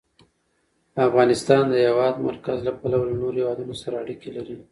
افغانستان 1.07 1.63
د 1.69 1.71
د 1.71 1.75
هېواد 1.87 2.15
مرکز 2.27 2.57
له 2.67 2.71
پلوه 2.79 3.03
له 3.09 3.15
نورو 3.21 3.37
هېوادونو 3.41 3.73
سره 3.81 3.95
اړیکې 4.03 4.29
لري. 4.37 4.55